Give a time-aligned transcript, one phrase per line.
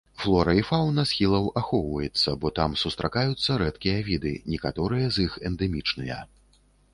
[0.21, 6.19] Флора і фаўна схілаў ахоўваецца, бо там сустракаюцца рэдкія віды, некаторыя з іх эндэмічныя.